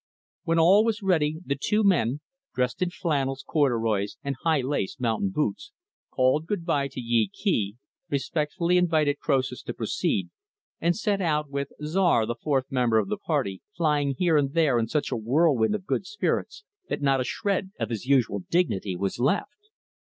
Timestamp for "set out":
10.97-11.51